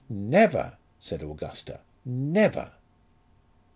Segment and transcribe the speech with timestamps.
[0.09, 1.81] "Never!" said Augusta.
[2.05, 2.71] "Never!"